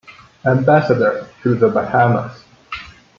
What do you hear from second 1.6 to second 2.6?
Bahamas.